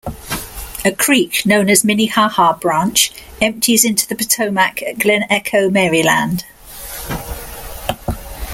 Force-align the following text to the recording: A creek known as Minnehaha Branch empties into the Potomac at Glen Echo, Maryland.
A 0.83 0.91
creek 0.91 1.45
known 1.45 1.69
as 1.69 1.83
Minnehaha 1.83 2.53
Branch 2.57 3.11
empties 3.39 3.85
into 3.85 4.07
the 4.07 4.15
Potomac 4.15 4.81
at 4.81 4.97
Glen 4.97 5.25
Echo, 5.29 5.69
Maryland. 5.69 6.43